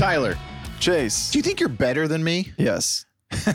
Tyler, 0.00 0.34
Chase. 0.78 1.30
do 1.30 1.38
you 1.38 1.42
think 1.42 1.60
you're 1.60 1.68
better 1.68 2.08
than 2.08 2.24
me? 2.24 2.54
Yes. 2.56 3.04
All 3.46 3.52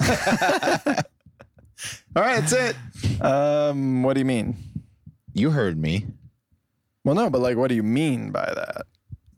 right, 2.22 2.40
that's 2.40 2.54
it. 2.54 2.76
Um, 3.20 4.04
what 4.04 4.14
do 4.14 4.20
you 4.20 4.28
mean? 4.28 4.56
You 5.34 5.50
heard 5.50 5.76
me. 5.76 6.06
Well, 7.04 7.16
no, 7.16 7.32
but 7.32 7.42
like, 7.42 7.58
what 7.58 7.70
do 7.70 7.76
you 7.76 7.82
mean 7.82 8.30
by 8.30 8.46
that? 8.46 8.84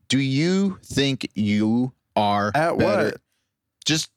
Do 0.10 0.20
you 0.20 0.80
think 0.84 1.30
you 1.34 1.94
are 2.18 2.52
At 2.54 2.78
better? 2.78 3.06
what? 3.06 3.22
Just 3.86 4.12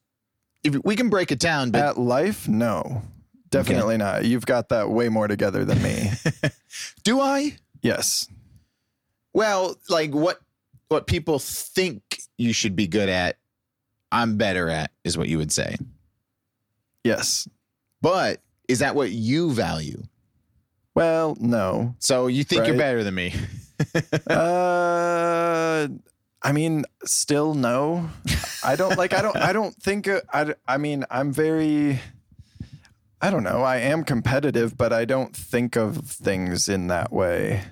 if 0.64 0.75
we 0.84 0.96
can 0.96 1.11
break 1.11 1.30
it 1.30 1.38
down, 1.38 1.70
but 1.70 1.80
At 1.82 1.96
life? 1.96 2.48
No, 2.48 3.02
definitely 3.50 3.98
not. 3.98 4.25
You've 4.25 4.46
got 4.46 4.68
that 4.70 4.91
way 4.91 5.09
more 5.09 5.29
together 5.29 5.64
than 5.64 5.80
me. 5.80 6.11
do 7.04 7.20
I? 7.20 7.57
yes. 7.82 8.27
Well, 9.32 9.77
like 9.88 10.12
what 10.12 10.41
what 10.91 11.07
people 11.07 11.39
think 11.39 12.03
you 12.37 12.53
should 12.53 12.75
be 12.75 12.89
good 12.89 13.09
at, 13.09 13.37
I'm 14.11 14.37
better 14.37 14.69
at, 14.69 14.91
is 15.05 15.16
what 15.16 15.29
you 15.29 15.39
would 15.39 15.53
say. 15.53 15.77
Yes. 17.05 17.49
But 18.03 18.41
is 18.66 18.80
that 18.80 18.97
what 18.97 19.13
you 19.13 19.53
value? 19.53 20.03
Well, 20.97 21.37
no. 21.39 21.95
So 22.01 22.27
you 22.27 22.43
think 22.43 22.66
you're 22.66 22.77
better 22.77 23.05
than 23.05 23.15
me? 23.15 23.33
uh, 24.27 25.87
I 26.43 26.53
mean, 26.53 26.85
still 27.05 27.55
no. 27.55 28.11
I 28.65 28.75
don't 28.75 28.99
like. 28.99 29.15
I 29.15 29.23
don't. 29.23 29.37
I 29.37 29.52
don't 29.52 29.75
think. 29.77 30.09
uh, 30.09 30.23
I. 30.33 30.55
I 30.66 30.77
mean, 30.79 31.05
I'm 31.09 31.33
very. 31.33 32.01
I 33.23 33.30
don't 33.30 33.45
know. 33.45 33.63
I 33.63 33.77
am 33.77 34.02
competitive, 34.02 34.77
but 34.77 34.93
I 34.93 35.05
don't 35.05 35.37
think 35.37 35.77
of 35.77 35.99
things 35.99 36.69
in 36.69 36.88
that 36.88 37.13
way. 37.13 37.63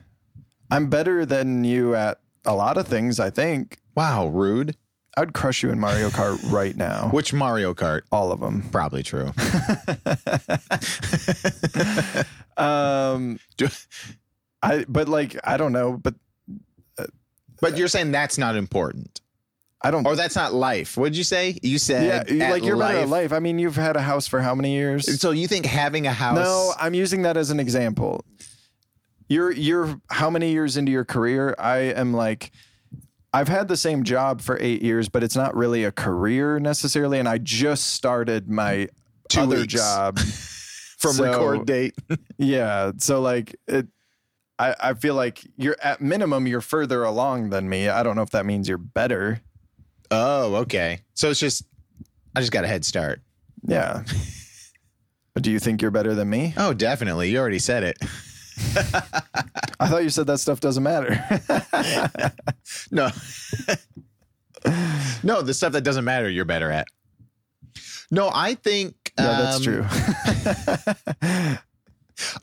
I'm 0.70 0.88
better 0.88 1.26
than 1.26 1.64
you 1.64 1.96
at 1.96 2.20
a 2.48 2.54
lot 2.54 2.76
of 2.78 2.88
things. 2.88 3.20
I 3.20 3.30
think 3.30 3.78
Wow, 3.94 4.26
rude. 4.28 4.74
I'd 5.16 5.32
crush 5.34 5.62
you 5.64 5.70
in 5.70 5.78
Mario 5.80 6.10
Kart 6.10 6.38
right 6.52 6.76
now. 6.76 7.08
Which 7.10 7.32
Mario 7.32 7.74
Kart? 7.74 8.02
All 8.12 8.30
of 8.32 8.40
them. 8.40 8.62
Probably 8.70 9.02
true. 9.02 9.32
Um, 12.56 13.38
Do- 13.56 13.68
I. 14.62 14.84
But 14.88 15.08
like, 15.08 15.36
I 15.44 15.56
don't 15.56 15.70
know. 15.72 15.92
But 15.96 16.14
but 17.60 17.76
you're 17.76 17.86
saying 17.88 18.10
that's 18.10 18.36
not 18.36 18.56
important. 18.56 19.20
I 19.80 19.92
don't. 19.92 20.04
Or 20.04 20.16
that's 20.16 20.34
not 20.34 20.54
life. 20.54 20.96
What 20.96 21.04
did 21.10 21.16
you 21.16 21.22
say? 21.24 21.56
You 21.62 21.78
said 21.78 22.28
yeah, 22.28 22.50
like 22.50 22.64
you're 22.64 22.76
life. 22.76 23.08
life. 23.08 23.32
I 23.32 23.38
mean, 23.38 23.60
you've 23.60 23.76
had 23.76 23.96
a 23.96 24.00
house 24.00 24.26
for 24.26 24.40
how 24.40 24.56
many 24.56 24.72
years? 24.72 25.20
So 25.20 25.30
you 25.30 25.46
think 25.46 25.66
having 25.66 26.08
a 26.08 26.12
house 26.12 26.36
No, 26.36 26.72
I'm 26.80 26.94
using 26.94 27.22
that 27.22 27.36
as 27.36 27.50
an 27.52 27.60
example. 27.60 28.24
You're 29.28 29.50
you're 29.52 30.00
how 30.10 30.30
many 30.30 30.52
years 30.52 30.76
into 30.76 30.90
your 30.92 31.04
career? 31.04 31.54
I 31.58 31.78
am 31.78 32.12
like 32.14 32.50
I've 33.32 33.48
had 33.48 33.68
the 33.68 33.76
same 33.76 34.04
job 34.04 34.40
for 34.40 34.56
8 34.58 34.80
years, 34.82 35.08
but 35.10 35.22
it's 35.22 35.36
not 35.36 35.54
really 35.54 35.84
a 35.84 35.92
career 35.92 36.58
necessarily 36.58 37.18
and 37.18 37.28
I 37.28 37.38
just 37.38 37.88
started 37.90 38.48
my 38.48 38.88
Two 39.28 39.40
other 39.42 39.56
weeks. 39.58 39.74
job. 39.74 40.18
from 40.98 41.12
So- 41.12 41.24
record 41.24 41.66
date. 41.66 41.94
yeah, 42.38 42.92
so 42.98 43.20
like 43.20 43.54
it 43.66 43.86
I, 44.58 44.74
I 44.80 44.94
feel 44.94 45.14
like 45.14 45.46
you're 45.56 45.76
at 45.82 46.00
minimum 46.00 46.46
you're 46.48 46.60
further 46.60 47.04
along 47.04 47.50
than 47.50 47.68
me. 47.68 47.88
I 47.88 48.02
don't 48.02 48.16
know 48.16 48.22
if 48.22 48.30
that 48.30 48.44
means 48.46 48.68
you're 48.68 48.78
better. 48.78 49.40
oh, 50.10 50.54
okay. 50.56 51.00
So 51.14 51.30
it's 51.30 51.38
just 51.38 51.64
I 52.34 52.40
just 52.40 52.50
got 52.52 52.64
a 52.64 52.66
head 52.66 52.84
start. 52.84 53.20
Yeah. 53.62 54.02
but 55.34 55.42
do 55.42 55.50
you 55.50 55.58
think 55.60 55.82
you're 55.82 55.90
better 55.90 56.14
than 56.14 56.28
me? 56.30 56.54
Oh, 56.56 56.72
definitely. 56.72 57.30
You 57.30 57.38
already 57.38 57.58
said 57.58 57.84
it. 57.84 57.98
I 59.80 59.88
thought 59.88 60.02
you 60.02 60.10
said 60.10 60.26
that 60.26 60.38
stuff 60.38 60.60
doesn't 60.60 60.82
matter. 60.82 61.22
No. 62.90 63.10
no, 65.22 65.42
the 65.42 65.54
stuff 65.54 65.72
that 65.72 65.82
doesn't 65.82 66.04
matter, 66.04 66.28
you're 66.28 66.44
better 66.44 66.70
at. 66.70 66.86
No, 68.10 68.30
I 68.32 68.54
think. 68.54 68.94
yeah, 69.18 69.40
that's 69.40 69.56
um, 69.56 69.62
true. 69.62 71.58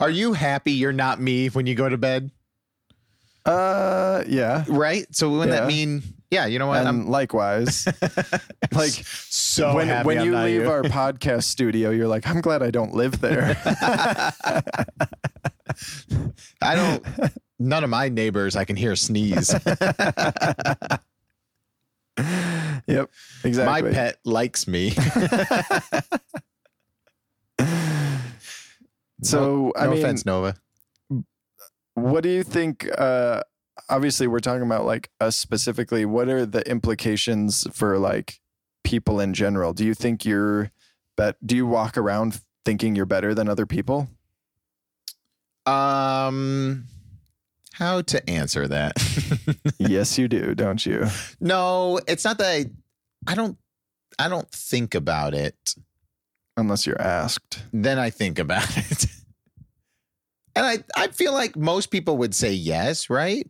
Are 0.00 0.10
you 0.10 0.32
happy 0.32 0.72
you're 0.72 0.92
not 0.92 1.20
me 1.20 1.48
when 1.48 1.66
you 1.66 1.74
go 1.74 1.88
to 1.88 1.98
bed? 1.98 2.30
Uh, 3.44 4.24
yeah. 4.26 4.64
Right. 4.68 5.06
So 5.14 5.30
wouldn't 5.30 5.50
Yeah. 5.50 5.60
that 5.60 5.68
mean? 5.68 6.02
Yeah. 6.30 6.46
You 6.46 6.58
know 6.58 6.66
what? 6.68 6.78
And 6.78 6.88
I'm 6.88 7.08
likewise, 7.08 7.86
like 8.72 8.90
so 8.90 9.74
when 9.74 9.86
happy 9.88 10.06
when 10.06 10.24
you 10.24 10.36
leave 10.36 10.66
our 10.66 10.82
podcast 10.82 11.44
studio, 11.44 11.90
you're 11.90 12.08
like, 12.08 12.26
I'm 12.26 12.40
glad 12.40 12.62
I 12.62 12.70
don't 12.70 12.94
live 12.94 13.20
there. 13.20 13.56
I 16.66 16.74
don't. 16.74 17.04
None 17.58 17.84
of 17.84 17.90
my 17.90 18.08
neighbors 18.08 18.54
I 18.56 18.64
can 18.64 18.76
hear 18.76 18.94
sneeze. 18.96 19.54
yep, 22.86 23.10
exactly. 23.44 23.64
My 23.64 23.82
pet 23.90 24.18
likes 24.24 24.68
me. 24.68 24.92
So 29.22 29.40
no, 29.40 29.72
I 29.76 29.84
no 29.84 29.90
mean, 29.92 30.00
offense, 30.00 30.26
Nova. 30.26 30.56
what 31.94 32.22
do 32.22 32.28
you 32.28 32.42
think? 32.42 32.86
Uh, 32.98 33.42
obviously, 33.88 34.26
we're 34.26 34.40
talking 34.40 34.62
about 34.62 34.84
like 34.84 35.10
us 35.20 35.36
specifically. 35.36 36.04
What 36.04 36.28
are 36.28 36.44
the 36.44 36.68
implications 36.68 37.66
for 37.72 37.98
like 37.98 38.40
people 38.84 39.20
in 39.20 39.32
general? 39.32 39.72
Do 39.72 39.84
you 39.84 39.94
think 39.94 40.24
you're 40.24 40.70
bet? 41.16 41.36
Do 41.44 41.56
you 41.56 41.66
walk 41.66 41.96
around 41.96 42.40
thinking 42.64 42.94
you're 42.94 43.06
better 43.06 43.34
than 43.34 43.48
other 43.48 43.66
people? 43.66 44.08
Um, 45.66 46.84
how 47.72 48.02
to 48.02 48.30
answer 48.30 48.66
that? 48.68 48.94
yes, 49.78 50.16
you 50.18 50.28
do, 50.28 50.54
don't 50.54 50.84
you? 50.86 51.06
no, 51.40 52.00
it's 52.06 52.24
not 52.24 52.38
that 52.38 52.46
I. 52.50 52.66
I 53.30 53.34
don't. 53.34 53.58
I 54.18 54.28
don't 54.28 54.50
think 54.50 54.94
about 54.94 55.34
it. 55.34 55.74
Unless 56.56 56.86
you're 56.86 57.00
asked. 57.00 57.62
Then 57.72 57.98
I 57.98 58.08
think 58.10 58.38
about 58.38 58.76
it. 58.78 59.06
And 60.54 60.64
I, 60.64 60.78
I 60.96 61.08
feel 61.08 61.34
like 61.34 61.54
most 61.54 61.90
people 61.90 62.16
would 62.16 62.34
say 62.34 62.52
yes, 62.52 63.10
right? 63.10 63.46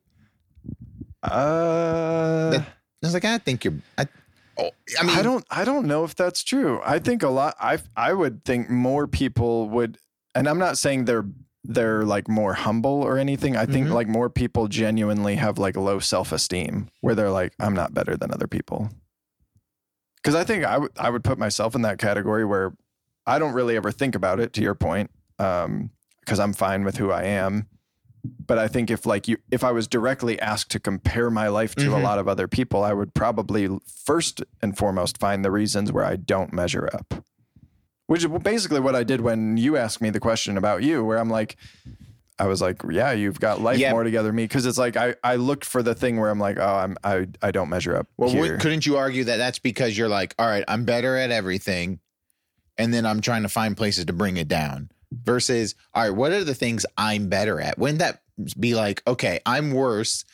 Uh, 1.23 2.51
That- 2.51 2.61
I 3.03 3.07
was 3.07 3.15
like, 3.15 3.25
I 3.25 3.39
think 3.39 3.65
you're. 3.65 3.75
I, 3.99 4.09
oh, 4.59 4.71
I 4.99 5.05
mean, 5.05 5.17
I 5.17 5.23
don't 5.23 5.45
I 5.51 5.65
don't 5.65 5.87
know 5.87 6.03
if 6.03 6.17
that's 6.17 6.43
true. 6.43 6.81
I 6.85 6.99
think 6.99 7.23
a 7.23 7.29
lot 7.29 7.55
I 7.61 7.79
I 7.97 8.13
would 8.13 8.45
think 8.45 8.69
more 8.71 9.07
people 9.07 9.69
would 9.69 9.99
and 10.35 10.49
I'm 10.49 10.59
not 10.59 10.79
saying 10.79 11.05
they're 11.05 11.27
they're 11.69 12.05
like 12.05 12.29
more 12.29 12.55
humble 12.55 13.03
or 13.03 13.19
anything. 13.19 13.57
I 13.57 13.67
think 13.67 13.89
Mhm. 13.89 13.93
like 13.93 14.09
more 14.09 14.31
people 14.31 14.69
genuinely 14.69 15.37
have 15.37 15.59
like 15.59 15.77
low 15.77 15.99
self-esteem 15.99 16.89
where 17.01 17.15
they're 17.15 17.31
like 17.31 17.53
I'm 17.59 17.75
not 17.75 17.93
better 17.95 18.17
than 18.17 18.33
other 18.33 18.47
people. 18.47 18.91
Cuz 20.23 20.35
I 20.35 20.45
think 20.45 20.65
I 20.65 20.79
would 20.79 20.93
I 20.99 21.11
would 21.11 21.25
put 21.25 21.39
myself 21.39 21.75
in 21.75 21.83
that 21.83 21.99
category 21.99 22.45
where 22.45 22.73
I 23.27 23.39
don't 23.39 23.53
really 23.55 23.77
ever 23.77 23.91
think 23.93 24.15
about 24.15 24.41
it 24.41 24.53
to 24.55 24.63
your 24.63 24.75
point 24.75 25.11
um 25.39 25.91
cuz 26.27 26.39
I'm 26.41 26.53
fine 26.53 26.85
with 26.85 26.97
who 26.97 27.11
I 27.11 27.25
am. 27.25 27.67
But 28.47 28.59
I 28.59 28.67
think 28.67 28.91
if 28.91 29.07
like 29.07 29.29
you 29.29 29.37
if 29.51 29.63
I 29.63 29.71
was 29.73 29.87
directly 29.87 30.41
asked 30.41 30.71
to 30.73 30.81
compare 30.81 31.31
my 31.31 31.49
life 31.49 31.75
to 31.77 31.95
a 31.95 31.99
Mhm. 31.99 32.03
lot 32.03 32.19
of 32.19 32.27
other 32.29 32.49
people, 32.49 32.83
I 32.83 32.93
would 32.93 33.15
probably 33.15 33.69
first 33.87 34.43
and 34.63 34.77
foremost 34.77 35.19
find 35.19 35.45
the 35.45 35.51
reasons 35.53 35.93
where 35.93 36.05
I 36.05 36.17
don't 36.17 36.53
measure 36.53 36.89
up. 36.93 37.25
Which 38.07 38.25
is 38.25 38.31
basically 38.43 38.81
what 38.81 38.95
I 38.95 39.03
did 39.03 39.21
when 39.21 39.57
you 39.57 39.77
asked 39.77 40.01
me 40.01 40.11
the 40.11 40.21
question 40.21 40.57
about 40.57 40.83
you, 40.83 41.05
where 41.05 41.19
I'm 41.19 41.31
like, 41.31 41.57
I 42.39 42.47
was 42.47 42.61
like, 42.61 42.83
yeah, 42.91 43.13
you've 43.13 43.41
got 43.41 43.61
life 43.61 43.79
Yeah. 43.79 43.93
more 43.93 44.05
together 44.05 44.29
than 44.29 44.37
me. 44.37 44.47
Cause 44.47 44.67
it's 44.67 44.79
like, 44.79 44.97
I, 44.97 45.15
I 45.25 45.37
looked 45.37 45.65
for 45.65 45.83
the 45.83 45.95
thing 45.95 46.21
where 46.21 46.31
I'm 46.31 46.39
like, 46.39 46.59
oh, 46.59 46.75
I'm, 46.77 46.97
I, 47.03 47.27
I 47.43 47.51
don't 47.51 47.69
measure 47.69 47.97
up. 47.97 48.07
Well, 48.17 48.31
here. 48.31 48.59
couldn't 48.59 48.85
you 48.87 48.97
argue 48.97 49.25
that 49.25 49.39
that's 49.39 49.59
because 49.59 49.97
you're 49.97 50.09
like, 50.09 50.35
all 50.39 50.47
right, 50.47 50.65
I'm 50.69 50.85
better 50.85 51.17
at 51.17 51.31
everything, 51.31 51.99
and 52.77 52.93
then 52.93 53.07
I'm 53.07 53.21
trying 53.23 53.43
to 53.43 53.49
find 53.49 53.77
places 53.77 54.05
to 54.05 54.13
bring 54.13 54.37
it 54.37 54.49
down. 54.49 54.91
Versus, 55.13 55.75
all 55.95 56.03
right, 56.03 56.11
what 56.11 56.33
are 56.33 56.45
the 56.45 56.55
things 56.55 56.85
I'm 56.99 57.29
better 57.29 57.61
at? 57.61 57.79
Wouldn't 57.79 58.01
that 58.01 58.21
be 58.59 58.75
like, 58.75 59.03
okay, 59.07 59.41
I'm 59.47 59.71
worse. 59.73 60.25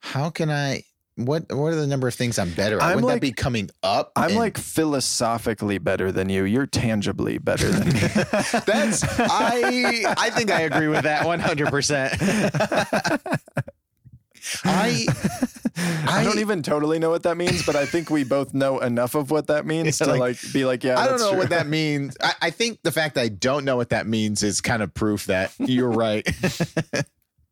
How 0.00 0.30
can 0.30 0.50
I? 0.50 0.82
What 1.16 1.52
What 1.52 1.72
are 1.72 1.74
the 1.74 1.86
number 1.86 2.08
of 2.08 2.14
things 2.14 2.38
I'm 2.38 2.52
better 2.54 2.76
at? 2.76 2.82
I'm 2.82 2.88
Wouldn't 2.96 3.04
like- 3.06 3.14
that 3.16 3.20
be 3.20 3.32
coming 3.32 3.68
up? 3.82 4.12
I'm 4.16 4.30
and- 4.30 4.36
like 4.36 4.56
philosophically 4.56 5.76
better 5.78 6.10
than 6.10 6.28
you. 6.30 6.44
You're 6.44 6.66
tangibly 6.66 7.36
better 7.38 7.68
than 7.68 7.88
me. 7.88 7.92
that's 8.66 9.04
I. 9.18 10.04
I 10.16 10.30
think 10.30 10.50
I 10.50 10.62
agree 10.62 10.88
with 10.88 11.02
that 11.04 11.26
100. 11.26 11.68
percent 11.70 12.14
I 14.64 15.06
I 16.06 16.24
don't 16.24 16.38
even 16.40 16.62
totally 16.62 16.98
know 16.98 17.10
what 17.10 17.22
that 17.22 17.36
means, 17.36 17.64
but 17.64 17.76
I 17.76 17.86
think 17.86 18.10
we 18.10 18.24
both 18.24 18.52
know 18.54 18.80
enough 18.80 19.14
of 19.14 19.30
what 19.30 19.46
that 19.46 19.66
means 19.66 20.00
Yeah, 20.00 20.06
to 20.06 20.12
like- 20.18 20.20
like, 20.20 20.52
be 20.52 20.64
like, 20.64 20.82
yeah, 20.84 20.98
I 20.98 21.06
don't 21.06 21.20
know 21.20 21.30
true. 21.30 21.38
what 21.38 21.50
that 21.50 21.66
means. 21.68 22.16
I, 22.20 22.34
I 22.42 22.50
think 22.50 22.80
the 22.82 22.90
fact 22.92 23.14
that 23.14 23.20
I 23.22 23.28
don't 23.28 23.64
know 23.64 23.76
what 23.76 23.90
that 23.90 24.06
means 24.06 24.42
is 24.42 24.60
kind 24.60 24.82
of 24.82 24.92
proof 24.94 25.26
that 25.26 25.52
you're 25.58 25.90
right. 25.90 26.26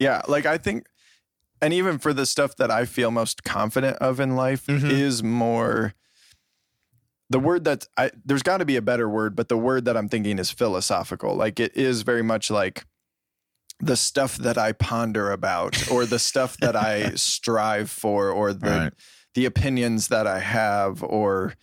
Yeah, 0.01 0.23
like 0.29 0.47
I 0.47 0.56
think, 0.59 0.87
and 1.62 1.73
even 1.75 1.99
for 1.99 2.12
the 2.12 2.27
stuff 2.27 2.57
that 2.57 2.71
I 2.71 2.85
feel 2.85 3.11
most 3.11 3.45
confident 3.45 3.97
of 3.99 4.21
in 4.21 4.37
life 4.37 4.67
Mhm. 4.67 4.91
is 4.91 5.23
more. 5.23 5.95
The 7.29 7.39
word 7.39 7.65
that 7.65 7.87
I 7.97 8.11
there's 8.25 8.43
got 8.43 8.59
to 8.59 8.65
be 8.65 8.77
a 8.77 8.83
better 8.83 9.09
word, 9.09 9.37
but 9.37 9.49
the 9.49 9.57
word 9.57 9.85
that 9.85 9.97
I'm 9.97 10.09
thinking 10.09 10.39
is 10.39 10.51
philosophical. 10.51 11.35
Like 11.37 11.61
it 11.61 11.77
is 11.77 12.03
very 12.03 12.23
much 12.23 12.51
like 12.51 12.85
the 13.79 13.97
stuff 13.97 14.37
that 14.39 14.59
I 14.59 14.73
ponder 14.73 15.31
about, 15.31 15.89
or 15.91 16.05
the 16.07 16.19
stuff 16.19 16.57
that 16.59 16.77
I 16.77 17.11
strive 17.15 17.91
for, 17.91 18.31
or 18.31 18.53
the 18.53 18.67
Right. 18.71 18.93
the 19.35 19.45
opinions 19.47 20.09
that 20.09 20.27
I 20.27 20.41
have 20.41 21.03
or 21.05 21.55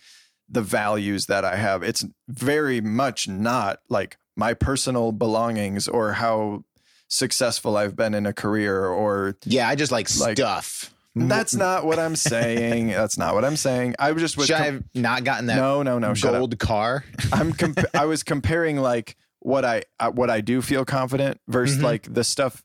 the 0.48 0.62
values 0.62 1.26
that 1.26 1.44
I 1.44 1.56
have. 1.56 1.82
It's 1.82 2.02
very 2.26 2.80
much 2.80 3.28
not 3.28 3.80
like 3.90 4.16
my 4.34 4.54
personal 4.54 5.12
belongings 5.12 5.86
or 5.86 6.14
how 6.14 6.64
successful 7.08 7.76
I've 7.76 7.96
been 7.96 8.14
in 8.14 8.26
a 8.26 8.32
career 8.32 8.86
or 8.86 9.36
Yeah, 9.44 9.68
I 9.68 9.74
just 9.74 9.90
like, 9.92 10.08
Like- 10.18 10.36
stuff. 10.36 10.92
that's 11.14 11.54
not 11.54 11.84
what 11.84 11.98
I'm 11.98 12.14
saying. 12.14 12.88
That's 13.00 13.18
not 13.18 13.34
what 13.34 13.44
I'm 13.44 13.56
saying. 13.56 13.96
I 13.98 14.12
was 14.12 14.22
just 14.22 14.36
was 14.36 14.46
Should 14.46 14.56
I 14.56 14.66
have 14.66 14.84
not 14.94 15.24
gotten 15.24 15.46
that 15.46 15.56
no, 15.56 15.82
no, 15.82 15.98
no. 15.98 16.14
Gold 16.14 16.56
car? 16.60 17.04
I'm 17.32 17.52
comp- 17.52 17.84
I 17.94 18.04
was 18.04 18.22
comparing 18.22 18.76
like 18.76 19.16
what 19.40 19.64
I 19.64 19.82
uh, 19.98 20.10
what 20.12 20.30
I 20.30 20.40
do 20.42 20.62
feel 20.62 20.84
confident 20.84 21.40
versus 21.48 21.78
Mhm. 21.78 21.82
like 21.82 22.12
the 22.14 22.22
stuff 22.22 22.62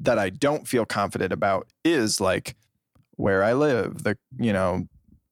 that 0.00 0.18
I 0.20 0.30
don't 0.30 0.68
feel 0.68 0.84
confident 0.86 1.32
about 1.32 1.66
is 1.84 2.20
like 2.20 2.54
where 3.16 3.42
I 3.42 3.54
live, 3.54 4.04
the 4.04 4.16
you 4.38 4.52
know, 4.52 4.86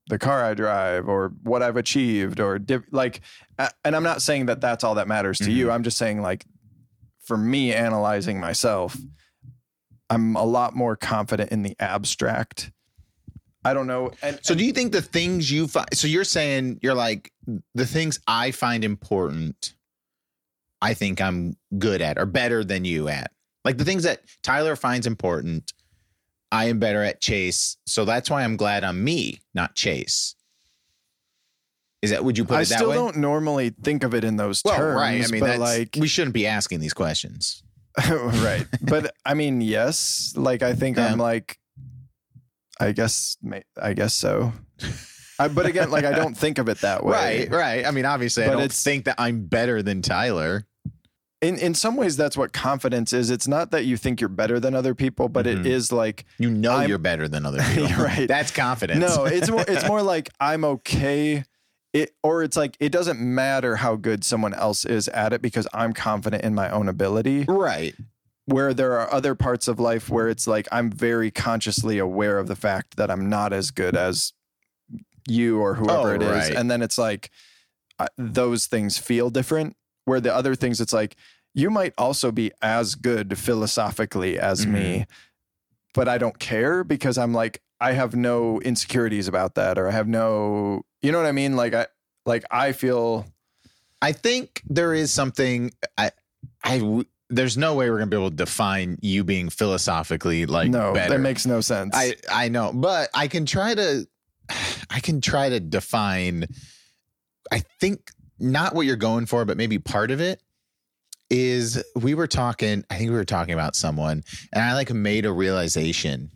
the 0.09 0.17
car 0.19 0.43
I 0.43 0.53
drive 0.53 1.07
or 1.07 1.31
what 1.43 1.63
I've 1.63 1.77
achieved 1.77 2.41
or 2.41 2.59
diff- 2.59 2.91
like 2.91 3.21
uh, 3.57 3.69
and 3.85 3.95
I'm 3.95 4.03
not 4.03 4.21
saying 4.21 4.47
that 4.47 4.59
that's 4.59 4.83
all 4.83 4.95
that 4.95 5.07
matters 5.07 5.37
to 5.39 5.51
you. 5.51 5.71
I'm 5.71 5.83
just 5.83 5.97
saying 5.97 6.21
like 6.21 6.45
for 7.27 7.37
me 7.37 7.73
analyzing 7.73 8.39
myself, 8.39 8.97
I'm 10.09 10.35
a 10.35 10.45
lot 10.45 10.75
more 10.75 10.95
confident 10.95 11.51
in 11.51 11.61
the 11.61 11.75
abstract. 11.79 12.71
I 13.65 13.73
don't 13.73 13.87
know. 13.87 14.11
And 14.21 14.39
So 14.41 14.55
do 14.55 14.63
you 14.63 14.71
think 14.71 14.93
the 14.93 15.01
things 15.01 15.51
you 15.51 15.67
find 15.67 15.87
so 15.93 16.07
you're 16.07 16.23
saying 16.23 16.79
you're 16.81 16.93
like 16.93 17.31
the 17.75 17.85
things 17.85 18.19
I 18.25 18.51
find 18.51 18.85
important 18.85 19.73
I 20.81 20.93
think 20.93 21.19
I'm 21.19 21.57
good 21.77 22.01
at 22.01 22.17
or 22.17 22.25
better 22.25 22.63
than 22.63 22.85
you 22.85 23.09
at. 23.09 23.31
Like 23.65 23.77
the 23.77 23.83
things 23.83 24.03
that 24.03 24.21
Tyler 24.41 24.77
finds 24.77 25.05
important 25.05 25.73
I 26.49 26.65
am 26.65 26.79
better 26.79 27.03
at 27.03 27.19
Chase. 27.19 27.75
So 27.85 28.05
that's 28.05 28.29
why 28.29 28.43
I'm 28.43 28.55
glad 28.55 28.85
I'm 28.85 29.03
me, 29.03 29.41
not 29.53 29.75
Chase. 29.75 30.35
Is 32.01 32.11
that 32.11 32.23
would 32.23 32.37
you 32.37 32.45
put 32.45 32.57
I 32.57 32.61
it 32.61 32.69
that 32.69 32.75
still 32.75 32.89
way? 32.89 32.95
don't 32.95 33.17
normally 33.17 33.69
think 33.69 34.03
of 34.03 34.13
it 34.13 34.23
in 34.23 34.37
those 34.37 34.61
well, 34.63 34.77
terms. 34.77 34.95
right. 34.97 35.23
I 35.23 35.27
mean, 35.31 35.39
but 35.39 35.47
that's, 35.47 35.59
like 35.59 35.89
we 35.99 36.07
shouldn't 36.07 36.33
be 36.33 36.45
asking 36.45 36.79
these 36.79 36.93
questions. 36.93 37.63
right. 38.09 38.65
But 38.81 39.13
I 39.25 39.33
mean, 39.33 39.61
yes. 39.61 40.33
Like 40.35 40.61
I 40.61 40.73
think 40.73 40.97
Yeah. 40.97 41.07
I'm 41.07 41.17
like, 41.17 41.57
I 42.79 42.91
guess, 42.91 43.37
I 43.81 43.93
guess 43.93 44.13
so. 44.13 44.53
I, 45.39 45.47
but 45.47 45.65
again, 45.65 45.89
like 45.89 46.05
I 46.05 46.11
don't 46.11 46.35
think 46.37 46.59
of 46.59 46.69
it 46.69 46.79
that 46.81 47.03
way. 47.03 47.47
Right, 47.47 47.51
right. 47.51 47.85
I 47.85 47.91
mean, 47.91 48.05
obviously, 48.05 48.43
I 48.43 48.49
don't 48.51 48.71
think 48.71 49.05
that 49.05 49.15
I'm 49.17 49.45
better 49.45 49.81
than 49.81 50.01
Tyler. 50.03 50.65
In 51.41 51.57
in 51.59 51.73
some 51.75 51.95
ways, 51.95 52.17
that's 52.17 52.35
what 52.37 52.53
confidence 52.53 53.13
is. 53.13 53.29
It's 53.29 53.47
not 53.47 53.69
that 53.71 53.85
you 53.85 53.97
think 53.97 54.19
you're 54.21 54.27
better 54.29 54.59
than 54.59 54.73
other 54.75 54.95
people, 54.95 55.29
but 55.29 55.45
Mhm. 55.45 55.59
it 55.59 55.65
is 55.67 55.91
like 55.91 56.25
You 56.39 56.49
know 56.49 56.71
I'm- 56.77 56.89
you're 56.89 56.97
better 56.97 57.27
than 57.27 57.45
other 57.45 57.61
people. 57.73 58.03
Right. 58.03 58.27
That's 58.27 58.51
confidence. 58.51 58.99
no. 59.15 59.25
It's 59.25 59.49
more. 59.49 59.63
It's 59.67 59.87
more 59.87 60.01
like 60.01 60.29
I'm 60.39 60.63
okay. 60.65 61.43
It 62.01 62.15
or 62.23 62.43
it's 62.43 62.57
like 62.57 62.75
it 62.79 62.91
doesn't 62.91 63.19
matter 63.19 63.75
how 63.77 63.95
good 63.95 64.23
someone 64.23 64.53
else 64.53 64.85
is 64.85 65.07
at 65.09 65.33
it 65.33 65.41
because 65.41 65.67
I'm 65.73 65.93
confident 65.93 66.43
in 66.43 66.53
my 66.55 66.69
own 66.69 66.87
ability. 66.89 67.45
right. 67.47 67.95
where 68.45 68.73
there 68.73 68.97
are 68.99 69.11
other 69.13 69.35
parts 69.35 69.67
of 69.67 69.79
life 69.79 70.09
where 70.09 70.29
it's 70.29 70.47
like 70.47 70.67
I'm 70.71 70.89
very 70.89 71.31
consciously 71.31 71.97
aware 71.97 72.39
of 72.39 72.47
the 72.47 72.55
fact 72.55 72.95
that 72.97 73.09
I'm 73.11 73.27
not 73.29 73.51
as 73.53 73.71
good 73.71 73.95
as 73.95 74.33
you 75.27 75.59
or 75.59 75.75
whoever 75.75 76.11
Oh, 76.11 76.15
it 76.15 76.21
is, 76.21 76.29
right. 76.49 76.55
and 76.55 76.71
then 76.71 76.81
it's 76.81 76.97
like 76.97 77.29
uh, 77.99 78.07
those 78.17 78.67
things 78.67 78.97
feel 78.97 79.29
different. 79.29 79.75
Where 80.05 80.21
the 80.21 80.33
other 80.33 80.55
things, 80.55 80.79
it's 80.79 80.93
like 80.93 81.17
you 81.53 81.69
might 81.69 81.93
also 81.97 82.31
be 82.31 82.51
as 82.61 82.95
good 82.95 83.37
philosophically 83.37 84.39
as 84.39 84.61
Mm-hmm. 84.61 84.73
me, 84.73 85.05
but 85.93 86.07
I 86.07 86.17
don't 86.17 86.39
care 86.39 86.83
because 86.85 87.17
I'm 87.17 87.33
like 87.33 87.61
I 87.81 87.91
have 87.91 88.15
no 88.15 88.61
insecurities 88.61 89.27
about 89.27 89.55
that, 89.55 89.77
or 89.77 89.87
I 89.89 89.91
have 89.91 90.07
no, 90.07 90.83
you 91.01 91.11
know 91.11 91.17
what 91.17 91.27
I 91.27 91.31
mean? 91.31 91.55
Like 91.55 91.73
I 91.73 91.87
like 92.25 92.43
I 92.51 92.71
feel 92.71 93.25
I 94.01 94.11
think 94.11 94.61
there 94.67 94.93
is 94.93 95.11
something. 95.11 95.71
I, 95.97 96.11
I, 96.63 96.79
w- 96.79 97.05
there's 97.29 97.57
no 97.57 97.75
way 97.75 97.89
we're 97.89 97.97
gonna 97.97 98.07
be 98.07 98.17
able 98.17 98.29
to 98.29 98.35
define 98.35 98.97
you 99.01 99.23
being 99.23 99.49
philosophically 99.49 100.45
like 100.45 100.69
no, 100.69 100.93
better. 100.93 101.13
that 101.13 101.19
makes 101.19 101.45
no 101.45 101.61
sense. 101.61 101.95
I, 101.95 102.15
I 102.31 102.49
know, 102.49 102.71
but 102.73 103.09
I 103.13 103.27
can 103.27 103.45
try 103.45 103.73
to, 103.75 104.07
I 104.89 104.99
can 104.99 105.21
try 105.21 105.49
to 105.49 105.59
define. 105.59 106.47
I 107.51 107.63
think 107.79 108.11
not 108.39 108.75
what 108.75 108.85
you're 108.85 108.95
going 108.95 109.25
for, 109.25 109.45
but 109.45 109.57
maybe 109.57 109.79
part 109.79 110.11
of 110.11 110.21
it 110.21 110.41
is 111.29 111.83
we 111.95 112.13
were 112.13 112.27
talking. 112.27 112.85
I 112.89 112.97
think 112.97 113.09
we 113.09 113.15
were 113.15 113.25
talking 113.25 113.53
about 113.53 113.75
someone, 113.75 114.23
and 114.53 114.63
I 114.63 114.73
like 114.73 114.91
made 114.91 115.25
a 115.25 115.31
realization 115.31 116.31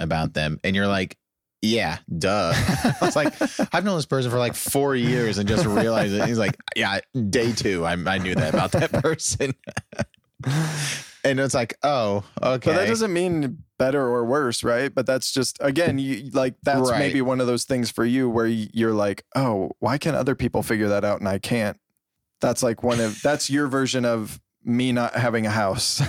about 0.00 0.34
them, 0.34 0.58
and 0.64 0.74
you're 0.74 0.88
like. 0.88 1.18
Yeah, 1.62 1.98
duh. 2.18 2.52
I 2.56 2.94
was 3.00 3.14
like, 3.16 3.32
I've 3.72 3.84
known 3.84 3.96
this 3.96 4.06
person 4.06 4.30
for 4.32 4.38
like 4.38 4.54
four 4.54 4.96
years 4.96 5.38
and 5.38 5.48
just 5.48 5.64
realized 5.64 6.12
it. 6.12 6.26
He's 6.26 6.38
like, 6.38 6.56
yeah, 6.74 6.98
day 7.30 7.52
two, 7.52 7.86
I, 7.86 7.92
I 7.92 8.18
knew 8.18 8.34
that 8.34 8.52
about 8.52 8.72
that 8.72 8.90
person. 9.02 9.54
and 11.24 11.38
it's 11.38 11.54
like, 11.54 11.76
oh, 11.84 12.24
okay. 12.42 12.72
But 12.72 12.76
that 12.78 12.88
doesn't 12.88 13.12
mean 13.12 13.62
better 13.78 14.02
or 14.02 14.24
worse, 14.24 14.64
right? 14.64 14.92
But 14.92 15.06
that's 15.06 15.30
just 15.32 15.56
again, 15.60 15.98
you 16.00 16.30
like 16.32 16.54
that's 16.64 16.90
Right. 16.90 16.98
maybe 16.98 17.22
one 17.22 17.40
of 17.40 17.46
those 17.46 17.64
things 17.64 17.90
for 17.92 18.04
you 18.04 18.28
where 18.28 18.46
you're 18.46 18.92
like, 18.92 19.24
"Oh, 19.36 19.70
why 19.78 19.98
can't 19.98 20.16
other 20.16 20.34
people 20.34 20.62
figure 20.64 20.88
that 20.88 21.04
out 21.04 21.20
and 21.20 21.28
I 21.28 21.38
can't?" 21.38 21.78
That's 22.40 22.62
like 22.64 22.82
one 22.82 22.98
of 23.00 23.22
that's 23.22 23.50
your 23.50 23.68
version 23.68 24.04
of 24.04 24.40
me 24.64 24.90
not 24.92 25.14
having 25.14 25.46
a 25.46 25.50
house. 25.50 26.00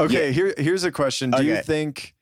Okay, 0.00 0.32
here 0.32 0.54
here's 0.56 0.84
a 0.84 0.92
question. 0.92 1.30
Do 1.30 1.42
you 1.44 1.56
think 1.62 2.14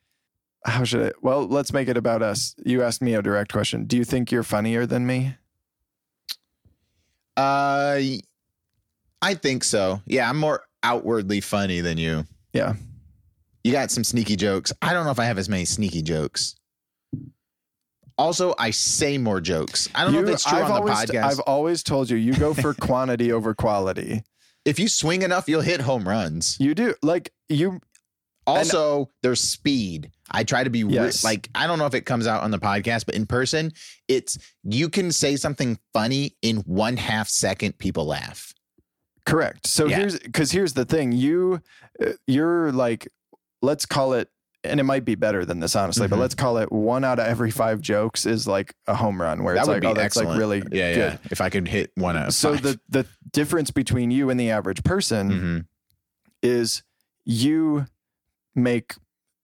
how 0.64 0.84
should 0.84 1.06
I? 1.06 1.12
Well, 1.22 1.46
let's 1.46 1.72
make 1.72 1.88
it 1.88 1.96
about 1.96 2.22
us. 2.22 2.55
You 2.64 2.82
asked 2.82 3.00
me 3.02 3.14
a 3.14 3.22
direct 3.22 3.52
question. 3.52 3.84
Do 3.84 3.96
you 3.96 4.05
think 4.05 4.31
you're 4.31 4.43
funnier 4.43 4.87
than 4.87 5.06
me? 5.06 5.37
Uh, 7.37 8.00
I 9.22 9.34
think 9.34 9.64
so. 9.64 10.02
Yeah, 10.06 10.28
I'm 10.28 10.38
more 10.38 10.62
outwardly 10.82 11.40
funny 11.40 11.81
than 11.81 11.99
you. 11.99 12.25
Yeah. 12.52 12.75
You 13.64 13.72
got 13.72 13.90
some 13.90 14.05
sneaky 14.05 14.37
jokes. 14.37 14.72
I 14.82 14.93
don't 14.93 15.05
know 15.05 15.11
if 15.11 15.19
I 15.19 15.25
have 15.25 15.38
as 15.38 15.49
many 15.49 15.64
sneaky 15.64 16.02
jokes. 16.02 16.56
Also, 18.19 18.55
I 18.58 18.70
say 18.70 19.17
more 19.17 19.40
jokes. 19.40 19.88
I 19.94 20.05
don't 20.05 20.12
know 20.12 20.20
if 20.20 20.26
You- 20.26 20.32
it's 20.34 20.44
true 20.44 20.58
I've 20.58 20.70
on 20.70 20.84
the 20.84 20.93
podcast. 20.93 21.25
I've 21.25 21.40
always 21.40 21.82
told 21.82 22.11
you, 22.11 22.17
you 22.19 22.34
go 22.34 22.52
for 22.52 22.74
quantity 22.81 23.32
over 23.32 23.55
quality. 23.55 24.22
If 24.70 24.79
you 24.79 24.89
swing 24.89 25.22
enough, 25.22 25.48
you'll 25.48 25.60
hit 25.60 25.81
home 25.81 26.08
runs. 26.08 26.56
You 26.60 26.74
do. 26.74 26.94
Like 27.03 27.32
you 27.48 27.81
Also, 28.46 29.10
there's 29.22 29.41
speed. 29.41 30.10
I 30.31 30.44
try 30.44 30.65
to 30.65 30.70
be 30.70 30.84
re- 30.84 30.94
Yes. 30.94 31.22
like 31.24 31.48
I 31.55 31.67
don't 31.67 31.79
know 31.79 31.86
if 31.86 31.94
it 31.94 32.06
comes 32.06 32.27
out 32.27 32.43
on 32.43 32.50
the 32.50 32.58
podcast, 32.58 33.06
but 33.06 33.15
in 33.15 33.27
person, 33.27 33.72
it's 34.08 34.39
you 34.65 34.89
can 34.89 35.12
say 35.12 35.36
something 35.36 35.79
funny 35.93 36.36
in 36.43 36.58
one 36.58 36.96
half 36.96 37.29
second, 37.29 37.79
people 37.79 38.06
laugh. 38.06 38.53
correct. 39.27 39.67
So 39.67 39.86
Yeah. 39.86 39.98
here's 39.98 40.19
cuz 40.32 40.50
here's 40.50 40.72
the 40.72 40.84
thing. 40.84 41.12
You 41.12 41.60
uh, 42.05 42.12
you're 42.27 42.72
like 42.72 43.06
let's 43.62 43.86
call 43.86 44.15
it 44.15 44.29
and 44.64 44.79
it 44.81 44.82
might 44.84 45.05
be 45.05 45.14
better 45.14 45.44
than 45.44 45.60
this 45.60 45.74
honestly, 45.74 46.06
but 46.08 46.17
Mhm. 46.17 46.20
let's 46.20 46.34
call 46.34 46.58
it 46.58 46.70
one 46.70 47.02
out 47.05 47.19
of 47.19 47.26
every 47.26 47.50
5 47.50 47.81
jokes 47.81 48.26
is 48.26 48.46
like 48.46 48.74
a 48.86 48.94
home 48.94 49.20
run 49.20 49.43
where 49.43 49.55
that 49.55 49.60
it's 49.60 49.69
would 49.69 49.74
like 49.74 49.81
be 49.82 49.86
oh 49.88 49.94
that's 49.94 50.05
excellent. 50.17 50.31
like 50.31 50.38
really 50.38 50.58
yeah, 50.70 50.93
good. 50.94 50.96
yeah. 50.96 51.17
If 51.31 51.40
I 51.40 51.48
could 51.48 51.67
hit 51.69 51.93
one 51.96 52.17
out 52.17 52.29
of 52.29 52.34
So 52.34 52.52
five. 52.55 52.62
the 52.62 52.81
the 52.88 53.06
difference 53.32 53.70
between 53.70 54.10
you 54.10 54.29
and 54.31 54.38
the 54.38 54.50
average 54.50 54.82
person 54.84 55.31
Mhm. 55.31 55.64
is 56.43 56.82
you 57.24 57.86
make 58.55 58.94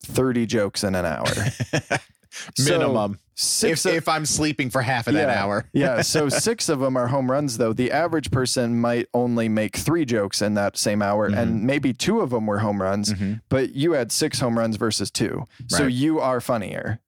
30 0.04 0.44
jokes 0.46 0.84
in 0.84 0.94
an 0.94 1.04
hour. 1.06 1.24
So, 2.56 2.78
minimum. 2.78 3.18
Six 3.38 3.84
if, 3.84 3.90
of- 3.90 3.96
if 3.98 4.08
I'm 4.08 4.24
sleeping 4.24 4.70
for 4.70 4.80
half 4.80 5.06
of 5.08 5.14
that 5.14 5.28
hour. 5.28 5.68
yeah. 5.74 6.00
So 6.02 6.28
six 6.30 6.68
of 6.70 6.80
them 6.80 6.96
are 6.96 7.08
home 7.08 7.30
runs, 7.30 7.58
though. 7.58 7.72
The 7.74 7.92
average 7.92 8.30
person 8.30 8.80
might 8.80 9.08
only 9.12 9.48
make 9.48 9.76
three 9.76 10.04
jokes 10.06 10.40
in 10.40 10.54
that 10.54 10.76
same 10.78 11.02
hour, 11.02 11.28
Mm-hmm. 11.30 11.38
and 11.38 11.62
maybe 11.64 11.92
two 11.92 12.20
of 12.20 12.30
them 12.30 12.46
were 12.46 12.60
home 12.60 12.80
runs, 12.80 13.12
but 13.50 13.74
you 13.74 13.92
had 13.92 14.10
six 14.10 14.40
home 14.40 14.58
runs 14.58 14.76
versus 14.76 15.10
two. 15.10 15.46
So 15.68 15.86
you 15.86 16.18
are 16.20 16.40
funnier. 16.40 17.00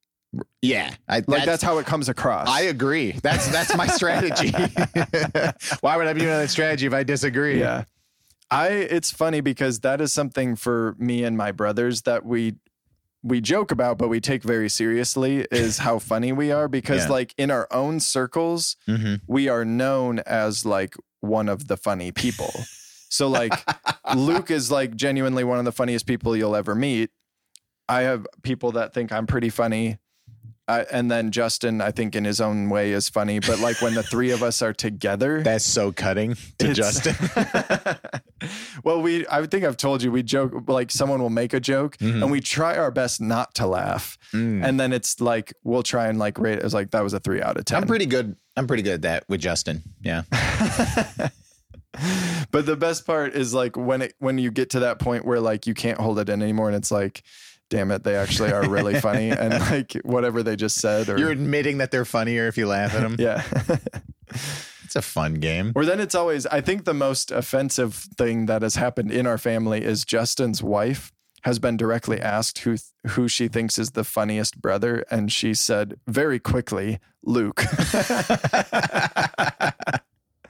Yeah, 0.61 0.93
I, 1.09 1.23
Like 1.27 1.47
that's, 1.47 1.63
how 1.63 1.79
it 1.79 1.87
comes 1.87 2.11
across. 2.11 2.49
I 2.49 2.63
agree. 2.63 3.13
That's 3.13 3.49
that's 3.51 3.75
my 3.75 3.87
strategy. 3.87 4.51
Why 5.81 5.97
would 5.97 6.07
I 6.07 6.13
be 6.13 6.21
doing 6.21 6.33
that 6.33 6.51
strategy 6.51 6.85
if 6.87 6.93
I 6.93 7.03
disagree? 7.03 7.59
yeah. 7.59 7.85
I 8.51 8.69
it's 8.69 9.11
funny 9.11 9.41
because 9.41 9.81
that 9.81 10.01
is 10.03 10.13
something 10.13 10.57
for 10.57 10.95
me 10.99 11.25
and 11.25 11.37
my 11.37 11.53
brothers 11.53 12.03
that 12.03 12.25
we 12.27 12.55
we 13.23 13.41
joke 13.41 13.71
about 13.71 13.99
but 13.99 14.09
we 14.09 14.21
take 14.21 14.43
very 14.43 14.69
seriously 14.69 15.47
is 15.51 15.79
how 15.79 15.99
funny 16.11 16.33
we 16.33 16.53
are 16.53 16.69
because 16.69 17.05
Yeah. 17.07 17.13
like 17.13 17.35
in 17.37 17.51
our 17.51 17.67
own 17.71 18.01
circles 18.01 18.77
hmm 18.87 19.17
we 19.27 19.49
are 19.49 19.65
known 19.65 20.21
as 20.21 20.65
like 20.65 20.95
one 21.21 21.49
of 21.49 21.67
the 21.69 21.77
funny 21.77 22.13
people. 22.13 22.67
So 23.11 23.29
like 23.29 23.65
Luke 24.15 24.51
is 24.51 24.71
like 24.71 24.95
genuinely 24.95 25.43
one 25.45 25.59
of 25.59 25.65
the 25.65 25.73
funniest 25.73 26.07
people 26.07 26.37
you'll 26.37 26.55
ever 26.57 26.75
meet. 26.75 27.11
I 27.89 28.03
have 28.03 28.27
people 28.43 28.73
that 28.73 28.95
think 28.95 29.11
I'm 29.13 29.27
pretty 29.27 29.51
funny. 29.51 29.99
I, 30.69 30.83
and 30.93 31.11
then 31.11 31.31
Justin, 31.31 31.81
I 31.81 31.91
think 31.91 32.15
in 32.15 32.25
his 32.25 32.41
own 32.41 32.69
way 32.69 32.93
is 32.93 33.09
funny, 33.09 33.39
but 33.41 33.59
like 33.59 33.81
when 33.83 33.95
the 33.95 34.03
three 34.03 34.31
of 34.31 34.43
us 34.43 34.61
are 34.63 34.75
together, 34.75 35.43
That's 35.43 35.65
so 35.65 35.91
cutting 35.93 36.37
to 36.59 36.73
Justin. 36.75 37.17
well, 38.85 39.01
we 39.03 39.27
I 39.29 39.45
think 39.47 39.65
I've 39.65 39.77
told 39.77 40.03
you 40.03 40.13
we 40.13 40.23
joke 40.23 40.53
like 40.69 40.91
someone 40.91 41.21
will 41.23 41.31
make 41.31 41.53
a 41.53 41.61
joke 41.61 41.97
Mhm. 41.99 42.23
and 42.23 42.31
we 42.31 42.41
try 42.41 42.77
our 42.77 42.91
best 42.91 43.21
not 43.21 43.55
to 43.57 43.67
laugh. 43.67 44.17
Mm. 44.33 44.65
And 44.65 44.79
then 44.79 44.93
it's 44.93 45.21
like 45.21 45.53
we'll 45.65 45.83
try 45.83 46.09
and 46.09 46.19
like 46.19 46.39
rate 46.39 46.59
it 46.59 46.65
as 46.65 46.75
like 46.75 46.91
that 46.93 47.03
was 47.03 47.13
a 47.15 47.21
three 47.21 47.43
out 47.43 47.57
of 47.57 47.65
10 47.65 47.83
I'm 47.83 47.89
pretty 47.89 48.07
good. 48.07 48.37
I'm 48.57 48.67
pretty 48.67 48.83
good 48.83 48.95
at 48.95 49.03
that 49.03 49.25
with 49.29 49.41
Justin. 49.41 49.83
Yeah. 50.03 50.23
but 52.51 52.67
the 52.67 52.77
best 52.77 53.07
part 53.07 53.35
is 53.35 53.55
like 53.55 53.77
when 53.77 54.03
it 54.03 54.15
when 54.19 54.39
you 54.39 54.51
get 54.51 54.71
to 54.71 54.81
that 54.81 54.99
point 54.99 55.25
where 55.25 55.41
like 55.41 55.67
you 55.67 55.75
can't 55.75 55.99
hold 55.99 56.19
it 56.19 56.29
in 56.29 56.43
anymore 56.43 56.69
and 56.69 56.77
it's 56.77 56.91
like 56.91 57.23
damn 57.71 57.91
it 57.91 58.05
they 58.05 58.15
actually 58.15 58.53
are 58.53 58.69
really 58.69 58.99
funny 59.01 59.31
and 59.39 59.53
like 59.71 59.93
whatever 60.05 60.43
they 60.43 60.55
just 60.57 60.77
said 60.81 61.09
or 61.09 61.19
You're 61.19 61.31
admitting 61.31 61.79
that 61.79 61.91
they're 61.91 62.05
funnier 62.05 62.47
if 62.47 62.57
you 62.57 62.67
laugh 62.67 62.95
at 62.95 63.01
them. 63.03 63.17
yeah 63.19 63.43
a 64.99 65.03
fun 65.03 65.35
game. 65.35 65.73
or 65.75 65.85
then 65.87 66.01
it's 66.01 66.15
always 66.15 66.45
i 66.47 66.61
think 66.61 66.85
the 66.85 66.93
most 66.95 67.31
offensive 67.31 67.95
thing 67.95 68.47
that 68.47 68.61
has 68.63 68.75
happened 68.75 69.11
in 69.11 69.27
our 69.27 69.39
family 69.39 69.83
is 69.85 70.05
justin's 70.05 70.63
wife 70.63 71.13
has 71.43 71.59
been 71.59 71.77
directly 71.77 72.21
asked 72.21 72.59
who 72.61 72.77
who 73.13 73.29
she 73.29 73.47
thinks 73.49 73.79
is 73.79 73.93
the 73.93 74.05
funniest 74.05 74.61
brother 74.61 75.05
and 75.11 75.33
she 75.33 75.55
said 75.55 75.95
very 76.07 76.39
quickly 76.39 76.99
luke 77.23 77.63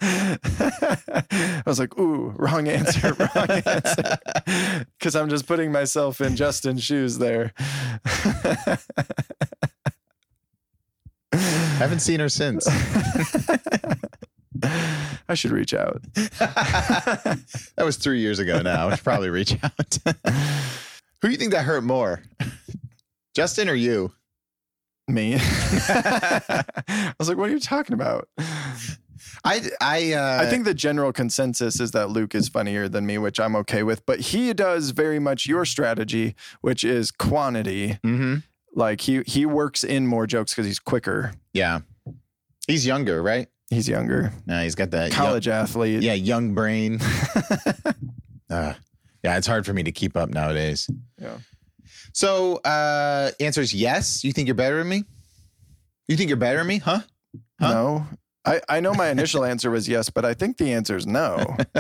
I 0.00 1.62
was 1.66 1.80
like, 1.80 1.98
ooh, 1.98 2.32
wrong 2.36 2.68
answer, 2.68 3.14
wrong 3.14 3.50
answer. 3.66 4.18
Because 4.98 5.16
I'm 5.16 5.28
just 5.28 5.46
putting 5.46 5.72
myself 5.72 6.20
in 6.20 6.36
Justin's 6.36 6.84
shoes 6.84 7.18
there. 7.18 7.52
Haven't 11.32 12.00
seen 12.00 12.20
her 12.20 12.28
since. 12.28 12.66
I 15.28 15.34
should 15.34 15.50
reach 15.50 15.74
out. 15.74 16.02
that 16.14 17.38
was 17.78 17.96
three 17.96 18.20
years 18.20 18.38
ago 18.38 18.62
now. 18.62 18.88
I 18.88 18.94
should 18.96 19.04
probably 19.04 19.30
reach 19.30 19.56
out. 19.62 19.98
Who 21.20 21.28
do 21.28 21.30
you 21.30 21.36
think 21.36 21.52
that 21.52 21.64
hurt 21.64 21.84
more? 21.84 22.22
Justin 23.34 23.68
or 23.68 23.74
you? 23.74 24.12
Me. 25.08 25.36
I 25.38 27.14
was 27.18 27.28
like, 27.28 27.38
what 27.38 27.48
are 27.48 27.52
you 27.52 27.60
talking 27.60 27.94
about? 27.94 28.28
I 29.44 29.62
I 29.80 30.12
uh, 30.12 30.38
I 30.42 30.46
think 30.50 30.64
the 30.64 30.74
general 30.74 31.12
consensus 31.12 31.80
is 31.80 31.92
that 31.92 32.10
Luke 32.10 32.34
is 32.34 32.48
funnier 32.48 32.88
than 32.88 33.06
me, 33.06 33.18
which 33.18 33.40
I'm 33.40 33.56
okay 33.56 33.82
with. 33.82 34.04
But 34.04 34.20
he 34.20 34.52
does 34.52 34.90
very 34.90 35.18
much 35.18 35.46
your 35.46 35.64
strategy, 35.64 36.34
which 36.60 36.84
is 36.84 37.10
quantity. 37.10 37.98
Mhm. 38.04 38.42
Like 38.74 39.00
he 39.02 39.22
he 39.26 39.46
works 39.46 39.82
in 39.82 40.06
more 40.06 40.26
jokes 40.26 40.52
because 40.52 40.66
he's 40.66 40.78
quicker. 40.78 41.32
Yeah. 41.52 41.80
He's 42.66 42.86
younger, 42.86 43.22
right? 43.22 43.48
He's 43.70 43.88
younger, 43.88 44.32
No, 44.46 44.62
he's 44.62 44.74
got 44.74 44.90
that 44.92 45.10
young- 45.10 45.16
college 45.18 45.46
athlete. 45.48 46.02
yeah, 46.02 46.14
young 46.14 46.54
brain. 46.54 47.00
uh, 48.50 48.74
yeah, 49.22 49.36
it's 49.36 49.46
hard 49.46 49.66
for 49.66 49.72
me 49.74 49.82
to 49.82 49.92
keep 49.92 50.16
up 50.16 50.30
nowadays. 50.30 50.88
Yeah. 51.20 51.38
So, 52.14 52.56
uh, 52.56 53.30
answer 53.40 53.60
is 53.60 53.74
yes. 53.74 54.24
You 54.24 54.32
think 54.32 54.48
you're 54.48 54.54
better 54.54 54.78
than 54.78 54.88
me? 54.88 55.04
You 56.08 56.16
think 56.16 56.28
you're 56.28 56.36
better 56.38 56.58
than 56.58 56.66
me, 56.66 56.78
huh? 56.78 57.00
Huh? 57.60 57.72
No, 57.72 58.06
I 58.46 58.60
I 58.68 58.80
know 58.80 58.94
my 58.94 59.10
initial 59.10 59.44
answer 59.52 59.70
was 59.70 59.88
yes, 59.88 60.08
but 60.08 60.24
I 60.24 60.32
think 60.34 60.56
the 60.56 60.72
answer 60.72 60.96
is 60.96 61.06
no. 61.06 61.56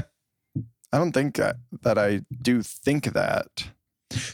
I 0.92 0.96
don't 0.98 1.12
think 1.12 1.36
that, 1.36 1.56
that 1.82 1.98
I 1.98 2.22
do 2.42 2.62
think 2.62 3.12
that. 3.12 3.46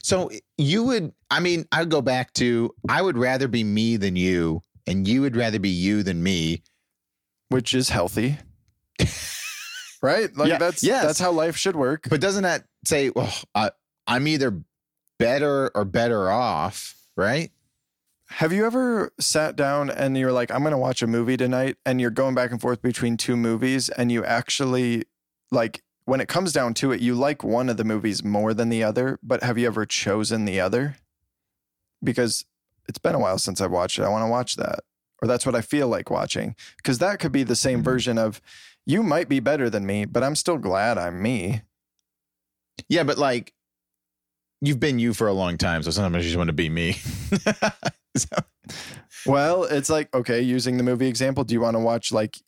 So 0.03 0.31
you 0.57 0.85
would, 0.85 1.13
I 1.31 1.41
mean, 1.41 1.67
I'd 1.73 1.89
go 1.91 2.01
back 2.01 2.33
to 2.35 2.73
I 2.89 3.03
would 3.03 3.19
rather 3.19 3.49
be 3.49 3.63
me 3.65 3.97
than 3.97 4.15
you, 4.17 4.63
and 4.87 5.07
you 5.07 5.21
would 5.23 5.37
rather 5.37 5.59
be 5.59 5.69
you 5.71 6.03
than 6.03 6.23
me. 6.23 6.63
Which 7.49 7.75
is 7.75 7.89
healthy. 7.89 8.39
right? 10.03 10.35
Like 10.37 10.49
Yeah, 10.49 10.59
that's 10.59 10.83
yes. 10.83 11.05
that's 11.05 11.19
how 11.19 11.33
life 11.33 11.57
should 11.57 11.77
work. 11.77 12.07
But 12.09 12.21
doesn't 12.21 12.43
that 12.43 12.65
say, 12.85 13.11
well, 13.11 13.33
I, 13.55 13.71
I'm 14.07 14.29
either 14.29 14.63
better 15.19 15.71
or 15.75 15.85
better 15.85 16.31
off, 16.31 16.95
right? 17.17 17.51
Have 18.29 18.53
you 18.53 18.67
ever 18.67 19.13
sat 19.21 19.55
down 19.55 19.91
and 19.91 20.17
you're 20.17 20.33
like, 20.33 20.51
I'm 20.51 20.63
going 20.63 20.73
to 20.73 20.79
watch 20.79 21.03
a 21.03 21.07
movie 21.07 21.37
tonight, 21.37 21.77
and 21.87 22.01
you're 22.01 22.11
going 22.11 22.35
back 22.35 22.51
and 22.51 22.61
forth 22.61 22.83
between 22.83 23.17
two 23.17 23.37
movies, 23.37 23.91
and 23.91 24.11
you 24.11 24.25
actually 24.25 25.05
like 25.51 25.83
when 26.05 26.21
it 26.21 26.29
comes 26.29 26.53
down 26.53 26.75
to 26.75 26.93
it, 26.93 27.01
you 27.01 27.15
like 27.15 27.43
one 27.43 27.69
of 27.69 27.77
the 27.77 27.85
movies 27.85 28.23
more 28.23 28.53
than 28.53 28.69
the 28.69 28.85
other, 28.85 29.19
but 29.23 29.43
have 29.43 29.57
you 29.57 29.67
ever 29.67 29.87
chosen 29.87 30.45
the 30.45 30.61
other? 30.61 30.97
Because 32.03 32.45
it's 32.89 32.99
been 32.99 33.15
a 33.15 33.19
while 33.19 33.39
since 33.39 33.61
I've 33.61 33.71
watched 33.71 33.99
it. 33.99 34.03
I 34.03 34.09
want 34.09 34.23
to 34.25 34.31
watch 34.31 34.57
that. 34.57 34.81
Or 35.23 35.29
that's 35.29 35.47
what 35.47 35.55
I 35.55 35.61
feel 35.61 35.89
like 35.89 36.11
watching. 36.11 36.55
Because 36.77 36.99
that 36.99 37.19
could 37.21 37.33
be 37.33 37.43
the 37.45 37.57
same 37.57 37.81
Mhm. 37.81 37.85
version 37.85 38.19
of 38.19 38.41
you 38.87 39.03
might 39.03 39.29
be 39.29 39.41
better 39.41 39.71
than 39.71 39.87
me, 39.87 40.05
but 40.05 40.23
I'm 40.23 40.37
still 40.37 40.59
glad 40.59 40.99
I'm 40.99 41.23
me. 41.23 41.63
Yeah, 42.89 43.05
but 43.05 43.17
like 43.19 43.55
you've 44.61 44.81
been 44.81 44.99
you 44.99 45.15
for 45.15 45.27
a 45.29 45.33
long 45.33 45.57
time, 45.59 45.83
so 45.83 45.91
sometimes 45.91 46.25
you 46.25 46.31
just 46.31 46.39
want 46.39 46.49
to 46.49 46.53
be 46.55 46.69
me. 46.69 46.97
So- 48.17 48.29
Well, 49.27 49.65
it's 49.65 49.91
like, 49.91 50.15
okay, 50.15 50.41
using 50.41 50.77
the 50.77 50.85
movie 50.85 51.09
example, 51.09 51.43
do 51.43 51.53
you 51.53 51.61
want 51.61 51.75
to 51.75 51.81
watch 51.81 52.13
like 52.13 52.39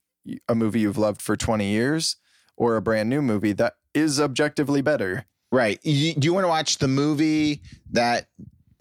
a 0.48 0.54
movie 0.54 0.78
you've 0.80 0.96
loved 0.98 1.20
for 1.20 1.36
20 1.36 1.66
years 1.68 2.16
or 2.56 2.76
a 2.76 2.82
brand 2.82 3.08
new 3.10 3.20
movie 3.20 3.52
that 3.54 3.74
is 3.94 4.20
objectively 4.20 4.80
better? 4.82 5.24
right. 5.52 5.78
You, 5.84 6.14
do 6.14 6.26
you 6.26 6.34
want 6.34 6.44
to 6.44 6.48
watch 6.48 6.78
the 6.78 6.86
movie 6.88 7.62
that 7.90 8.28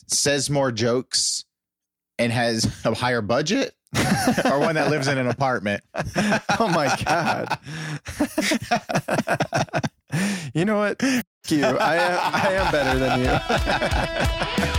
says 0.08 0.50
more 0.50 0.72
jokes 0.72 1.46
and 2.18 2.32
has 2.32 2.66
a 2.86 2.94
higher 2.94 3.22
budget, 3.22 3.74
or 4.46 4.60
one 4.60 4.76
that 4.76 4.90
lives 4.90 5.08
in 5.08 5.18
an 5.18 5.28
apartment? 5.28 5.84
oh 6.60 6.68
my 6.68 6.96
God. 7.06 7.58
you 10.54 10.66
know 10.66 10.78
what? 10.78 11.02
F- 11.02 11.24
you. 11.50 11.64
I 11.64 11.96
am, 11.96 12.20
I 12.34 12.54
am 12.54 12.72
better 12.72 13.00
than 13.00 13.20
you. 14.68 14.72